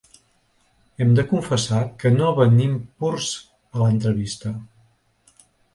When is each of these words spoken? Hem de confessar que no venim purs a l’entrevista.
Hem 1.03 1.11
de 1.19 1.25
confessar 1.33 1.83
que 2.03 2.13
no 2.15 2.31
venim 2.41 2.75
purs 3.05 3.31
a 3.39 3.87
l’entrevista. 3.87 4.59